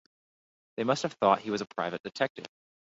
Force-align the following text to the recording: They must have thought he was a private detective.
They 0.77 0.83
must 0.83 1.03
have 1.03 1.13
thought 1.13 1.41
he 1.41 1.51
was 1.51 1.61
a 1.61 1.67
private 1.67 2.01
detective. 2.01 2.47